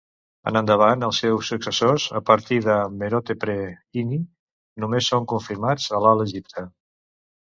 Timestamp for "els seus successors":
1.07-2.05